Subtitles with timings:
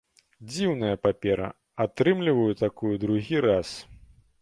[0.53, 1.51] Дзіўная папера,
[1.87, 3.79] атрымліваю такую другі раз.